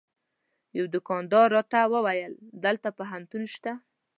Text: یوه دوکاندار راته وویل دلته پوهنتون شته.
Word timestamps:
یوه 0.77 0.89
دوکاندار 0.95 1.47
راته 1.57 1.79
وویل 1.93 2.33
دلته 2.63 2.87
پوهنتون 2.97 3.43
شته. 3.53 3.71